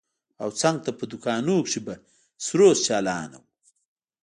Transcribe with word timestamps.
او 0.41 0.49
څنگ 0.59 0.77
ته 0.85 0.91
په 0.99 1.03
دوکانونو 1.11 1.55
کښې 1.65 1.81
به 1.87 1.93
سروذ 2.45 2.77
چالان 2.87 3.31
و. 3.37 3.43